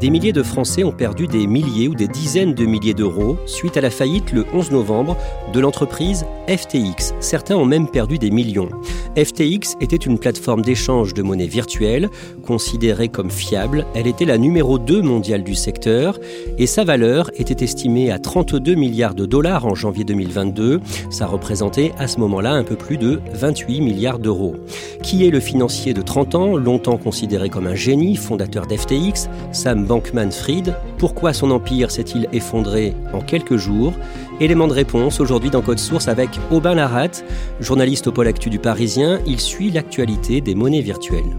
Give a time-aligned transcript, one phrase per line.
[0.00, 3.76] Des milliers de Français ont perdu des milliers ou des dizaines de milliers d'euros suite
[3.76, 5.16] à la faillite le 11 novembre
[5.52, 7.14] de l'entreprise FTX.
[7.18, 8.68] Certains ont même perdu des millions.
[9.16, 12.10] FTX était une plateforme d'échange de monnaie virtuelle,
[12.46, 13.86] considérée comme fiable.
[13.96, 16.20] Elle était la numéro 2 mondiale du secteur
[16.58, 20.80] et sa valeur était estimée à 32 milliards de dollars en janvier 2022.
[21.10, 24.54] Ça représentait à ce moment-là un peu plus de 28 milliards d'euros.
[25.02, 29.87] Qui est le financier de 30 ans, longtemps considéré comme un génie, fondateur d'FTX Sam
[29.88, 30.74] Bankman-Fried.
[30.98, 33.94] Pourquoi son empire s'est-il effondré en quelques jours?
[34.38, 37.22] Élément de réponse aujourd'hui dans Code Source avec Aubin Larat,
[37.58, 39.18] journaliste au pôle actu du Parisien.
[39.26, 41.36] Il suit l'actualité des monnaies virtuelles.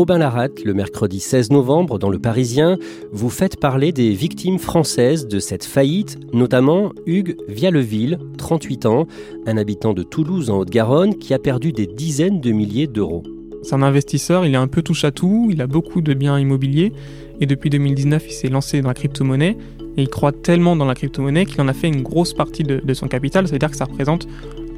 [0.00, 2.78] Aubin Larat, le mercredi 16 novembre, dans Le Parisien,
[3.12, 9.06] vous faites parler des victimes françaises de cette faillite, notamment Hugues Vialeville, 38 ans,
[9.44, 13.24] un habitant de Toulouse en Haute-Garonne, qui a perdu des dizaines de milliers d'euros.
[13.62, 16.38] C'est un investisseur, il est un peu touche à tout, il a beaucoup de biens
[16.38, 16.94] immobiliers,
[17.42, 19.58] et depuis 2019, il s'est lancé dans la crypto-monnaie,
[19.98, 22.80] et il croit tellement dans la crypto-monnaie qu'il en a fait une grosse partie de,
[22.82, 24.26] de son capital, ça veut dire que ça représente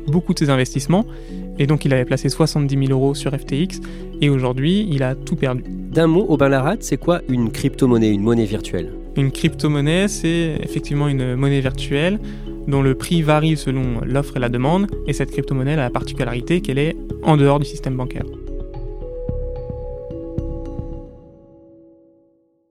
[0.09, 1.06] beaucoup de ses investissements.
[1.59, 3.81] Et donc il avait placé 70 000 euros sur FTX
[4.21, 5.65] et aujourd'hui il a tout perdu.
[5.67, 8.93] D'un mot, Aubin Larat, c'est quoi une crypto-monnaie, une monnaie virtuelle?
[9.17, 12.19] Une crypto-monnaie, c'est effectivement une monnaie virtuelle
[12.67, 14.87] dont le prix varie selon l'offre et la demande.
[15.07, 18.25] Et cette crypto-monnaie a la particularité qu'elle est en dehors du système bancaire.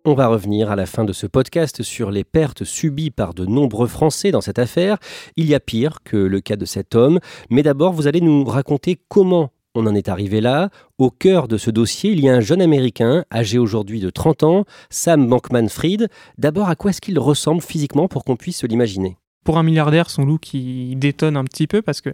[0.03, 3.45] On va revenir à la fin de ce podcast sur les pertes subies par de
[3.45, 4.97] nombreux Français dans cette affaire.
[5.35, 7.19] Il y a pire que le cas de cet homme,
[7.51, 10.71] mais d'abord vous allez nous raconter comment on en est arrivé là.
[10.97, 14.41] Au cœur de ce dossier, il y a un jeune Américain, âgé aujourd'hui de 30
[14.41, 16.09] ans, Sam Bankman-Fried.
[16.39, 19.17] D'abord, à quoi est-ce qu'il ressemble physiquement pour qu'on puisse se l'imaginer?
[19.43, 22.09] Pour un milliardaire, son look il détonne un petit peu parce que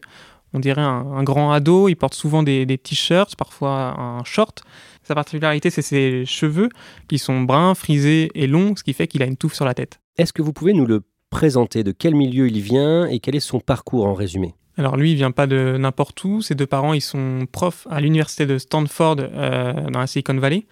[0.53, 1.90] on dirait un, grand ado.
[1.90, 4.63] Il porte souvent des, des t-shirts, parfois un short.
[5.03, 6.69] Sa particularité, c'est ses cheveux
[7.08, 9.74] qui sont bruns, frisés et longs, ce qui fait qu'il a une touffe sur la
[9.74, 10.00] tête.
[10.18, 11.84] Est-ce que vous pouvez nous le présenter?
[11.84, 14.53] De quel milieu il vient et quel est son parcours en résumé?
[14.78, 16.41] Alors lui, il vient pas de n'importe où.
[16.41, 20.66] Ses deux parents, ils sont profs à l'université de Stanford euh, dans la Silicon Valley.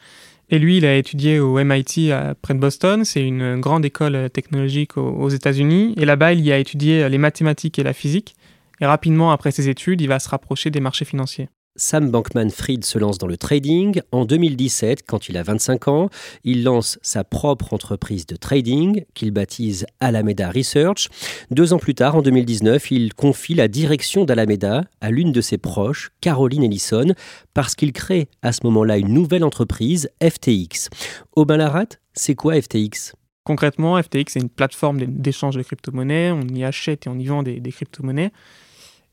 [0.49, 3.03] Et lui, il a étudié au MIT près de Boston.
[3.03, 5.95] C'est une grande école technologique aux États-Unis.
[5.97, 8.35] Et là-bas, il y a étudié les mathématiques et la physique.
[8.81, 11.49] Et rapidement, après ses études, il va se rapprocher des marchés financiers.
[11.77, 13.99] Sam Bankman-Fried se lance dans le trading.
[14.13, 16.09] En 2017, quand il a 25 ans,
[16.45, 21.09] il lance sa propre entreprise de trading qu'il baptise Alameda Research.
[21.51, 25.57] Deux ans plus tard, en 2019, il confie la direction d'Alameda à l'une de ses
[25.57, 27.13] proches, Caroline Ellison,
[27.53, 30.89] parce qu'il crée à ce moment-là une nouvelle entreprise, FTX.
[31.35, 36.31] Aubin Larat, c'est quoi FTX Concrètement, FTX est une plateforme d'échange de crypto-monnaies.
[36.31, 38.31] On y achète et on y vend des, des crypto-monnaies.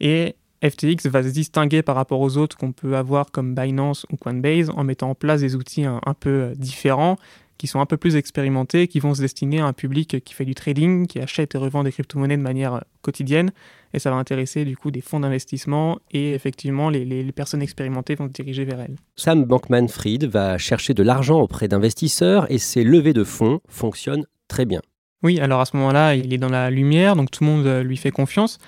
[0.03, 4.17] Et FTX va se distinguer par rapport aux autres qu'on peut avoir comme Binance ou
[4.17, 7.17] Coinbase en mettant en place des outils un, peu euh, différents,
[7.59, 10.45] qui sont un peu plus expérimentés, qui vont se destiner à un public qui fait
[10.45, 13.53] du trading, qui achète et revend des crypto-monnaies de manière euh, quotidienne.
[13.95, 18.15] Et ça va intéresser du coup des fonds d'investissement et effectivement les, les, personnes expérimentées
[18.15, 18.97] vont se diriger vers elles.
[19.17, 24.65] Sam Bankman-Fried va chercher de l'argent auprès d'investisseurs et ses levées de fonds fonctionnent très
[24.65, 24.81] bien.
[25.23, 27.83] Oui, alors à ce moment-là, il est dans la lumière, donc tout le monde euh,
[27.83, 28.59] lui fait confiance.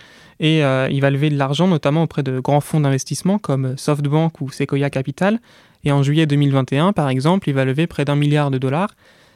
[0.40, 4.40] Et euh, il va lever de l'argent notamment auprès de grands fonds d'investissement comme SoftBank
[4.40, 5.40] ou Sequoia Capital.
[5.84, 8.94] Et en juillet 2021, par exemple, il va lever près d'un milliard de dollars,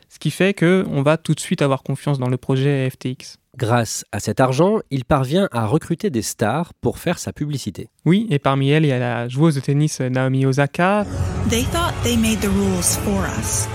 [0.09, 3.37] ce qui fait qu'on va tout de suite avoir confiance dans le projet FTX.
[3.57, 7.89] Grâce à cet argent, il parvient à recruter des stars pour faire sa publicité.
[8.05, 11.05] Oui, et parmi elles, il y a la joueuse de tennis Naomi Osaka.
[11.51, 13.67] They thought they made the rules for us.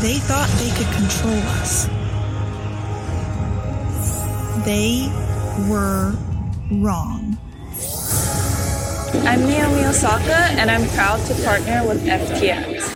[0.00, 1.88] They thought they could control us.
[4.62, 5.10] They
[5.68, 6.12] were
[6.70, 7.36] wrong.
[9.26, 12.94] I'm Naomi Osaka and I'm proud to partner with FTX.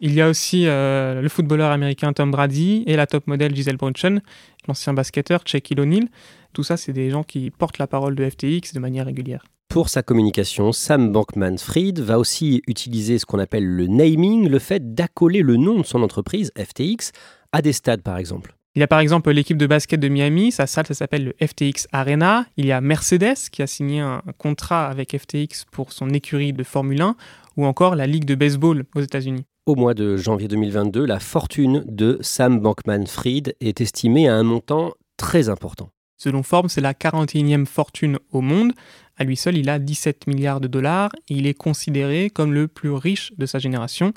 [0.00, 3.76] Il y a aussi euh, le footballeur américain Tom Brady et la top modèle Giselle
[3.76, 4.22] Bundchen,
[4.66, 6.08] l'ancien basketteur Shaquille O'Neal.
[6.54, 9.44] Tout ça, c'est des gens qui portent la parole de FTX de manière régulière.
[9.68, 14.94] Pour sa communication, Sam Bankman-Fried va aussi utiliser ce qu'on appelle le naming, le fait
[14.94, 17.12] d'accoler le nom de son entreprise, FTX,
[17.52, 18.54] à des stades par exemple.
[18.74, 21.46] Il y a par exemple l'équipe de basket de Miami, sa salle ça s'appelle le
[21.46, 22.46] FTX Arena.
[22.56, 26.62] Il y a Mercedes qui a signé un contrat avec FTX pour son écurie de
[26.62, 27.16] Formule 1
[27.56, 29.44] ou encore la Ligue de baseball aux États-Unis.
[29.66, 34.92] Au mois de janvier 2022, la fortune de Sam Bankman-Fried est estimée à un montant
[35.16, 35.90] très important.
[36.16, 38.72] Selon Forbes, c'est la 41e fortune au monde.
[39.16, 42.66] À lui seul, il a 17 milliards de dollars et il est considéré comme le
[42.66, 44.14] plus riche de sa génération.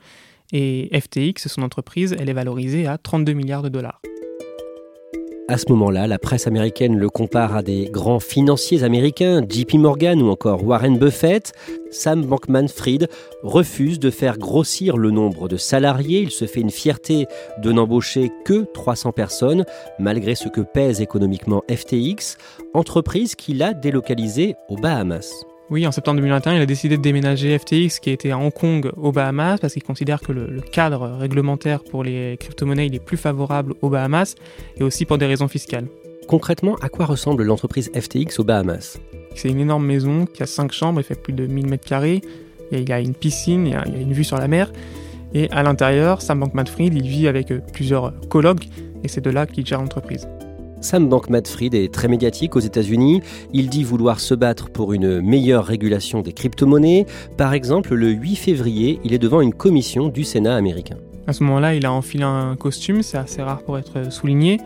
[0.51, 4.01] Et FTX, son entreprise, elle est valorisée à 32 milliards de dollars.
[5.51, 10.21] À ce moment-là, la presse américaine le compare à des grands financiers américains, JP Morgan
[10.21, 11.51] ou encore Warren Buffett.
[11.89, 13.09] Sam Bankman-Fried
[13.43, 16.21] refuse de faire grossir le nombre de salariés.
[16.21, 17.27] Il se fait une fierté
[17.61, 19.65] de n'embaucher que 300 personnes,
[19.99, 22.37] malgré ce que pèse économiquement FTX,
[22.73, 25.50] entreprise qu'il a délocalisée aux Bahamas.
[25.71, 28.91] Oui, en septembre 2021, il a décidé de déménager FTX, qui était à Hong Kong,
[28.97, 33.15] aux Bahamas, parce qu'il considère que le, cadre réglementaire pour les crypto-monnaies il est plus
[33.15, 34.35] favorable aux Bahamas,
[34.75, 35.87] et aussi pour des raisons fiscales.
[36.27, 38.99] Concrètement, à quoi ressemble l'entreprise FTX aux Bahamas?
[39.33, 42.19] C'est une énorme maison qui a 5 chambres, il fait plus de 1000 mètres carrés,
[42.73, 44.73] il y a une piscine, il y a, une vue sur la mer,
[45.33, 48.67] et à l'intérieur, Sam Bankman-Fried, il vit avec plusieurs colloques,
[49.05, 50.27] et c'est de là qu'il gère l'entreprise.
[50.81, 53.21] Sam Bankman-Fried est très médiatique aux États-Unis.
[53.53, 57.05] Il dit vouloir se battre pour une meilleure régulation des crypto-monnaies.
[57.37, 60.97] Par exemple, le 8 février, il est devant une commission du Sénat américain.
[61.27, 64.59] À ce moment-là, il a enfilé un costume, c'est assez rare pour être souligné.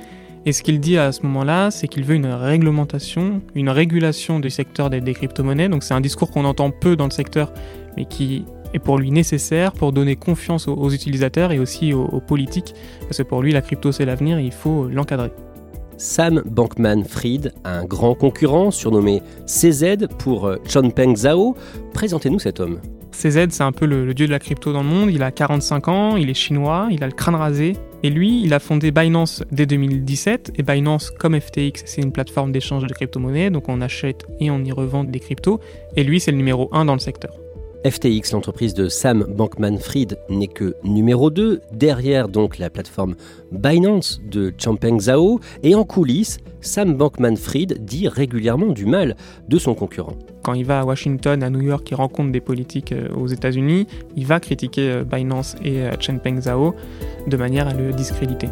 [0.45, 4.50] Et ce qu'il dit à ce moment-là, c'est qu'il veut une réglementation, une régulation du
[4.50, 5.67] secteur des, crypto-monnaies.
[5.67, 7.51] Donc c'est un discours qu'on entend peu dans le secteur,
[7.97, 12.21] mais qui est pour lui nécessaire pour donner confiance aux, utilisateurs et aussi aux, aux
[12.21, 12.73] politiques.
[13.01, 15.31] Parce que pour lui, la crypto, c'est l'avenir, il faut l'encadrer.
[15.97, 21.56] Sam Bankman-Fried un grand concurrent surnommé CZ pour euh, Chonpeng Zhao.
[21.94, 22.80] Présentez-nous cet homme.
[23.12, 25.09] CZ, c'est un peu le, dieu de la crypto dans le monde.
[25.09, 27.74] Il a 45 ans, il est chinois, il a le crâne rasé.
[28.03, 30.53] Et lui, il a fondé Binance dès 2017.
[30.57, 33.50] Et Binance, comme FTX, c'est une plateforme d'échange de crypto-monnaies.
[33.50, 35.59] Donc on achète et on y revend des cryptos.
[35.95, 37.31] Et lui, c'est le numéro 1 dans le secteur.
[37.85, 43.15] FTX, l'entreprise de Sam Bankman-Fried, n'est que numéro 2, derrière donc la plateforme
[43.51, 49.15] Binance de Changpeng Zhao, et en coulisses, Sam Bankman-Fried dit régulièrement du mal
[49.47, 50.15] de son concurrent.
[50.41, 53.85] Quand il va à Washington, à New York, il rencontre des politiques euh, aux États-Unis,
[54.15, 56.73] il va critiquer euh, Binance et euh, Changpeng Zhao
[57.27, 58.47] de manière à le discréditer.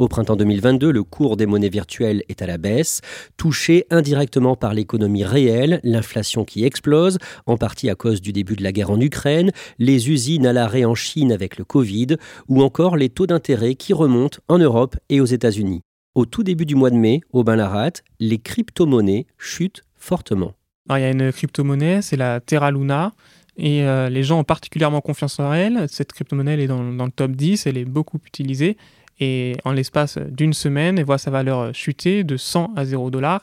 [0.00, 3.00] Au printemps 2022, le cours des monnaies virtuelles est à la baisse,
[3.36, 8.64] touché indirectement par l'économie réelle, l'inflation qui explose, en partie à cause du début de
[8.64, 12.16] la guerre en Ukraine, les usines à l'arrêt en Chine avec le Covid,
[12.48, 15.82] ou encore les taux d'intérêt qui remontent en Europe et aux États-Unis.
[16.16, 20.54] Au tout début du mois de mai, au Bain-Larat, les crypto-monnaies chutent fortement.
[20.90, 23.12] il y a une crypto-monnaie, c'est la Terra Luna.
[23.56, 25.88] Et euh, les gens ont particulièrement confiance en elle.
[25.88, 28.76] Cette crypto-monnaie est dans, dans, le top 10, elle est beaucoup utilisée
[29.20, 33.42] et en l'espace d'une semaine, elle voit sa valeur chuter de 100 à 0 dollars.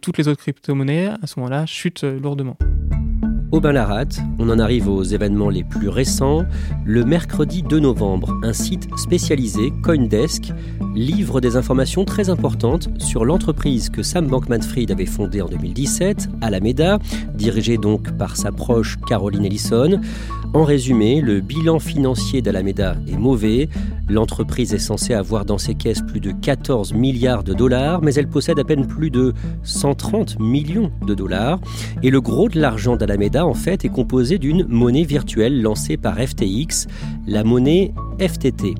[0.00, 2.56] Toutes les autres crypto-monnaies, à ce moment-là, chutent lourdement.
[3.52, 4.04] Au Bain-Larat,
[4.38, 6.44] on en arrive aux événements les plus récents.
[6.84, 10.52] Le mercredi 2 novembre, un site spécialisé, Coindesk,
[10.94, 17.00] livre des informations très importantes sur l'entreprise que Sam Bankman-Fried avait fondée en 2017, Alameda,
[17.34, 20.00] dirigée donc par sa proche Caroline Ellison.
[20.52, 23.68] En résumé, le bilan financier d'Alameda est mauvais.
[24.08, 28.26] L'entreprise est censée avoir dans ses caisses plus de 14 milliards de dollars, mais elle
[28.26, 31.60] possède à peine plus de 130 millions de dollars.
[32.02, 36.16] Et le gros de l'argent d'Alameda, en fait, est composé d'une monnaie virtuelle lancée par
[36.18, 36.88] FTX,
[37.28, 38.74] la monnaie FTT.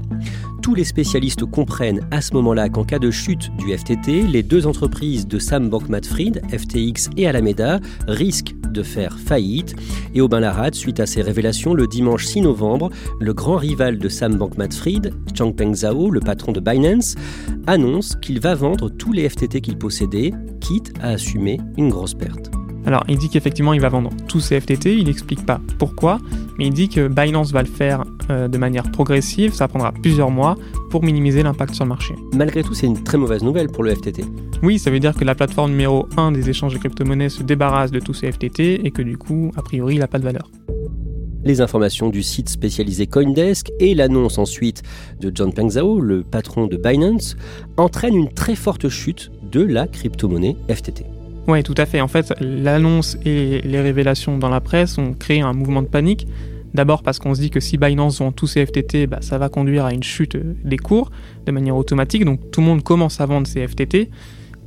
[0.62, 4.66] Tous les spécialistes comprennent à ce moment-là qu'en cas de chute du FTT, les deux
[4.66, 9.74] entreprises de Sam Bankman-Fried, FTX et Alameda, risquent de faire faillite.
[10.14, 12.90] Et Aubin Larat, suite à ces révélations, le dimanche 6 novembre,
[13.20, 17.14] le grand rival de Sam Bankman-Fried, Changpeng Zhao, le patron de Binance,
[17.66, 22.50] annonce qu'il va vendre tous les FTT qu'il possédait, quitte à assumer une grosse perte.
[22.86, 26.18] Alors, il dit qu'effectivement, il va vendre tous ses FTT, il n'explique pas pourquoi,
[26.58, 30.30] mais il dit que Binance va le faire euh, de manière progressive, ça prendra plusieurs
[30.30, 30.56] mois
[30.90, 32.14] pour minimiser l'impact sur le marché.
[32.34, 34.24] Malgré tout, c'est une très mauvaise nouvelle pour le FTT.
[34.62, 37.90] Oui, ça veut dire que la plateforme numéro 1 des échanges de crypto-monnaies se débarrasse
[37.90, 40.50] de tous ses FTT et que du coup, a priori, il n'a pas de valeur.
[41.44, 44.82] Les informations du site spécialisé Coindesk et l'annonce ensuite
[45.20, 47.36] de John Peng Zhao, le patron de Binance,
[47.78, 51.06] entraînent une très forte chute de la crypto-monnaie FTT.
[51.50, 52.00] Oui, tout à fait.
[52.00, 56.28] En fait, l'annonce et les révélations dans la presse ont créé un mouvement de panique.
[56.74, 59.48] D'abord parce qu'on se dit que si Binance vend tous ses FTT, bah, ça va
[59.48, 61.10] conduire à une chute des cours
[61.46, 62.24] de manière automatique.
[62.24, 64.10] Donc tout le monde commence à vendre ses FTT.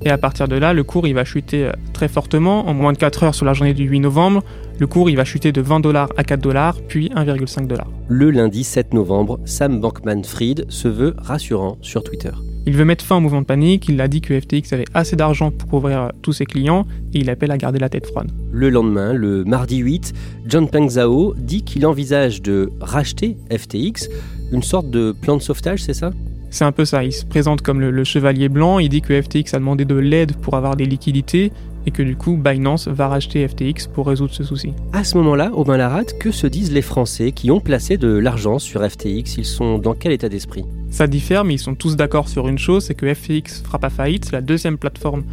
[0.01, 2.67] Et à partir de là, le cours il va chuter euh, très fortement.
[2.67, 4.43] En moins de 4 heures sur la journée du 8 novembre,
[4.77, 7.89] le cours il va chuter de 20 dollars à 4 dollars, puis 1,5 dollars.
[8.09, 12.31] Le lundi 7 novembre, Sam Bankman-Fried se veut rassurant sur Twitter.
[12.65, 15.17] Il veut mettre fin au mouvement de panique, il a dit que FTX avait assez
[15.17, 18.32] d'argent pour couvrir tous ses clients et il appelle à garder la tête froide.
[18.53, 20.13] Le lendemain, le mardi 8,
[20.48, 24.08] John Peng Zhao dit qu'il envisage de racheter FTX,
[24.53, 26.12] une sorte de plan de sauvetage, c'est ça?
[26.51, 29.53] C'est un peu ça, il se présente comme le, chevalier blanc, il dit que FTX
[29.55, 31.51] a demandé de l'aide pour avoir des liquidités
[31.86, 34.72] et que du coup Binance va racheter FTX pour résoudre ce souci.
[34.93, 38.58] À ce moment-là, Aubin Larat, que se disent les Français qui ont placé de l'argent
[38.58, 40.63] sur FTX Ils sont dans quel état d'esprit?
[40.93, 43.89] Ça diffère, mais ils sont tous d'accord sur une chose, c'est que FTX fera pas
[43.89, 45.23] faillite, c'est la deuxième plateforme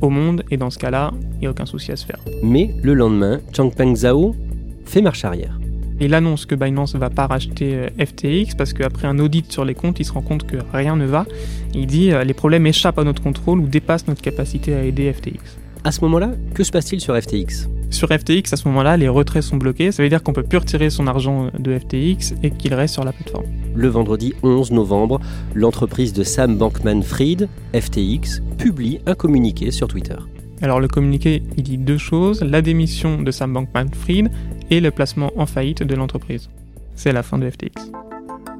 [0.00, 2.20] au monde et dans ce cas-là, il n'y a aucun souci à se faire.
[2.44, 4.36] Mais le lendemain, Changpeng Zhao
[4.84, 5.58] fait marche arrière.
[6.00, 9.64] Il annonce que Binance ne va pas racheter euh, FTX parce qu'après un audit sur
[9.64, 11.26] les comptes, il se rend compte que rien ne va.
[11.74, 15.12] Il dit euh, les problèmes échappent à notre contrôle ou dépassent notre capacité à aider
[15.12, 15.58] FTX.
[15.82, 19.42] À ce moment-là, que se passe-t-il sur FTX Sur FTX, à ce moment-là, les retraits
[19.42, 19.90] sont bloqués.
[19.90, 23.02] Ça veut dire qu'on peut plus retirer son argent de FTX et qu'il reste sur
[23.02, 23.46] la plateforme.
[23.78, 25.20] Le vendredi 11 novembre,
[25.54, 30.16] l'entreprise de Sam Bankman-Fried, FTX, publie un communiqué sur Twitter.
[30.62, 34.32] Alors le communiqué, il dit deux choses, la démission de Sam Bankman-Fried
[34.70, 36.50] et le placement en faillite de l'entreprise.
[36.96, 37.92] C'est la fin de FTX.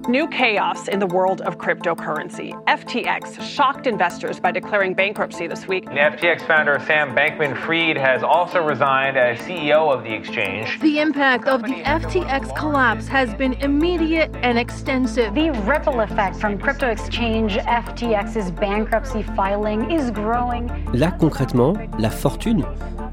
[0.08, 2.54] New chaos in the world of cryptocurrency.
[2.64, 5.84] FTX shocked investors by declaring bankruptcy this week.
[5.84, 10.80] The FTX founder Sam Bankman Fried has also resigned as CEO of the exchange.
[10.80, 15.34] The impact of the FTX collapse has been immediate and extensive.
[15.34, 20.68] The ripple effect from crypto exchange FTX's bankruptcy filing is growing.
[20.94, 22.64] Là, concrètement, la fortune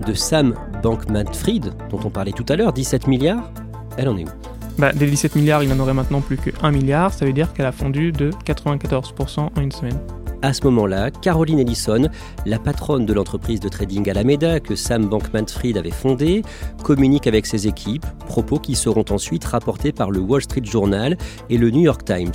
[0.07, 3.51] de Sam Bankman Fried, dont on parlait tout à l'heure, 17 milliards,
[3.97, 4.44] elle en est où
[4.77, 7.53] bah, des 17 milliards, il n'en aurait maintenant plus que 1 milliard, ça veut dire
[7.53, 10.00] qu'elle a fondu de 94% en une semaine.
[10.41, 12.08] À ce moment-là, Caroline Ellison,
[12.46, 16.44] la patronne de l'entreprise de trading Alameda que Sam Bankman-Fried avait fondée,
[16.84, 21.17] communique avec ses équipes, propos qui seront ensuite rapportés par le Wall Street Journal
[21.50, 22.34] et le New York Times.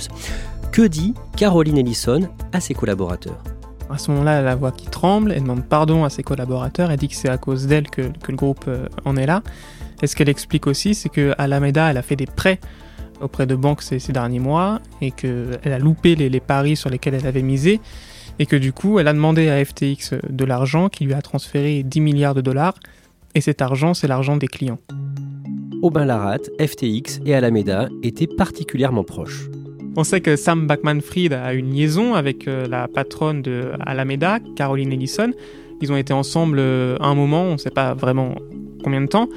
[0.71, 3.43] Que dit Caroline Ellison à ses collaborateurs?
[3.89, 6.91] À ce moment-là, elle a la voix qui tremble, elle demande pardon à ses collaborateurs,
[6.91, 9.43] elle dit que c'est à cause d'elle que, le groupe euh, en est là.
[10.01, 12.59] Et ce qu'elle explique aussi, c'est que Alameda, elle a fait des prêts
[13.21, 17.27] auprès de banques ces, derniers mois et qu'elle a loupé les, paris sur lesquels elle
[17.27, 17.79] avait misé
[18.39, 21.83] et que du coup, elle a demandé à FTX de l'argent qui lui a transféré
[21.83, 22.73] 10 milliards de dollars
[23.35, 24.79] et cet argent, c'est l'argent des clients.
[25.81, 29.49] Aubin Larat, FTX et Alameda étaient particulièrement proches.
[29.97, 34.93] On sait que Sam Backman-Fried a une liaison avec euh, la patronne de Alameda, Caroline
[34.93, 35.31] Ellison.
[35.81, 38.35] Ils ont été ensemble euh, un moment, on ne sait pas vraiment
[38.83, 39.27] combien de temps.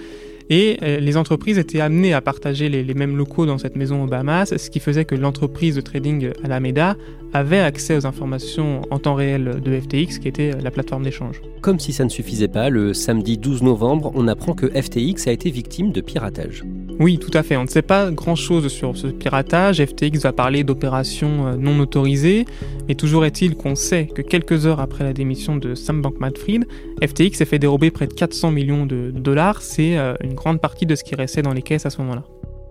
[0.51, 4.07] Et euh, les entreprises étaient amenées à partager les, mêmes locaux dans cette maison aux
[4.07, 6.97] Bahamas, ce qui faisait que l'entreprise de trading Alameda
[7.35, 11.43] avait accès aux informations en temps réel de FTX, qui était la plateforme d'échange.
[11.61, 15.33] Comme si ça ne suffisait pas, le samedi 12 novembre, on apprend que FTX a
[15.33, 16.63] été victime de piratage.
[17.01, 17.57] Oui, tout à fait.
[17.57, 19.85] On ne sait pas grand-chose sur ce piratage.
[19.85, 22.45] FTX va parler d'opérations euh, non autorisées,
[22.87, 26.67] mais toujours est-il qu'on sait que quelques heures après la démission de Sam Bankman-Fried,
[27.03, 29.61] FTX s'est fait dérober près de 400 millions de dollars.
[29.61, 32.23] C'est euh, une grande partie de ce qui restait dans les caisses à ce moment-là.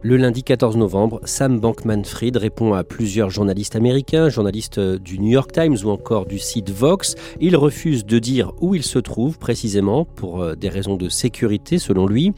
[0.05, 5.31] Le lundi 14 novembre, Sam Bankman-Fried répond à plusieurs journalistes américains, journalistes euh, du New
[5.31, 7.15] York Times ou encore du site Vox.
[7.39, 11.77] Il refuse de dire où il se trouve précisément pour euh, des raisons de sécurité
[11.77, 12.33] selon lui.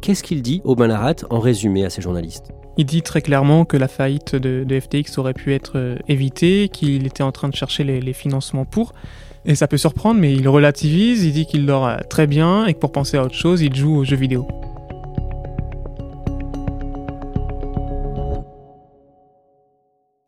[0.00, 2.50] Qu'est-ce qu'il dit au Larat en résumé à ces journalistes?
[2.78, 7.06] Il dit très clairement que la faillite de, FTX aurait pu être euh, évitée, qu'il
[7.06, 8.94] était en train de chercher les, les, financements pour.
[9.44, 12.78] Et ça peut surprendre, mais il relativise, il dit qu'il dort très bien et que
[12.78, 14.48] pour penser à autre chose, il joue aux jeux vidéo.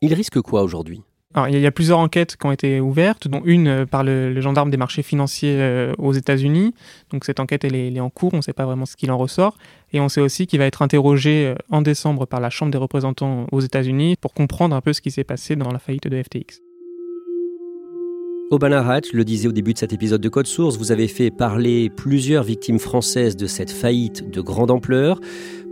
[0.05, 1.01] Il risque quoi aujourd'hui?
[1.33, 4.39] Alors, il y, a plusieurs enquêtes qui ont été ouvertes, dont une euh, par le,
[4.43, 6.75] gendarme des marchés financiers euh, aux États-Unis.
[7.11, 9.17] Donc cette enquête, elle est, en cours, on ne sait pas vraiment ce qu'il en
[9.17, 9.57] ressort.
[9.95, 12.79] Et on sait aussi qu'il va être interrogé euh, en décembre par la Chambre des
[12.79, 16.23] représentants aux États-Unis pour comprendre un peu ce qui s'est passé dans la faillite de
[16.23, 16.61] FTX.
[18.51, 21.89] Aubin le disait au début de cet épisode de Code Source, vous avez fait parler
[21.89, 25.19] plusieurs victimes françaises de cette faillite de grande ampleur.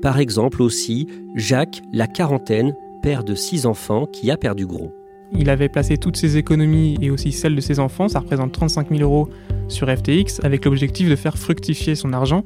[0.01, 4.93] Par exemple aussi Jacques, la quarantaine, père de six enfants, qui a perdu gros.
[5.35, 8.91] Il avait placé toutes ses économies et aussi celles de ses enfants, ça représente 35
[8.91, 9.29] 000 euros
[9.69, 12.45] sur FTX, avec l'objectif de faire fructifier son argent.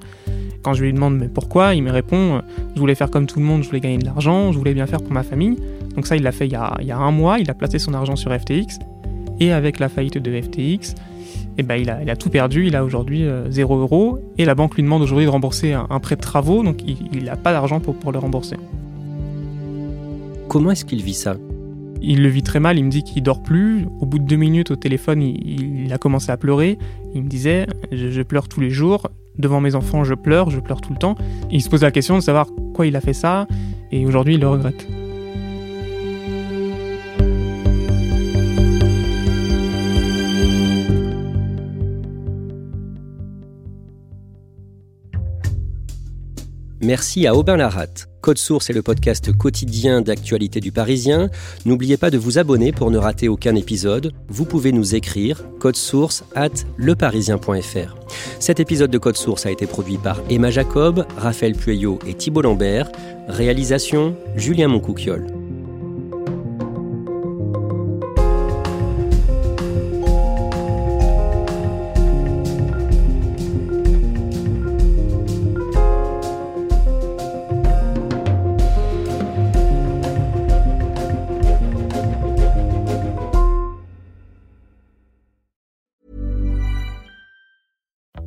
[0.62, 2.42] Quand je lui demande mais pourquoi, il me répond
[2.74, 4.86] je voulais faire comme tout le monde, je voulais gagner de l'argent, je voulais bien
[4.86, 5.56] faire pour ma famille.
[5.94, 8.16] Donc ça, il l'a fait il y, a, un mois, il a placé son argent
[8.16, 8.78] sur FTX.
[9.40, 10.94] Et avec la faillite de FTX,
[11.58, 14.18] eh ben, il, a, tout perdu, il a aujourd'hui 0 euh, euros.
[14.38, 17.36] Et la banque lui demande aujourd'hui de rembourser un, prêt de travaux, donc il n'a
[17.36, 18.56] pas d'argent pour le rembourser.
[20.56, 21.36] Comment est-ce qu'il vit ça
[22.00, 23.86] il le vit très mal, il me dit qu'il dort plus.
[24.00, 26.78] Au bout de deux minutes au téléphone, il, a commencé à pleurer.
[27.14, 29.08] Il me disait je, pleure tous les jours,
[29.38, 31.16] devant mes enfants je pleure, je pleure tout le temps.
[31.50, 33.46] il se pose la question de savoir pourquoi il a fait ça,
[33.92, 34.86] et aujourd'hui il le regrette.
[46.86, 48.06] Merci à Aubin Larat.
[48.20, 51.30] Code Source est le podcast quotidien d'actualité du Parisien.
[51.64, 54.12] N'oubliez pas de vous abonner pour ne rater aucun épisode.
[54.28, 57.96] Vous pouvez nous écrire code source at leparisien.fr.
[58.38, 62.42] Cet épisode de Code Source a été produit par Emma Jacob, Raphaël Pueyo et Thibault
[62.42, 62.92] Lambert.
[63.26, 65.26] Réalisation Julien Moncouquiole.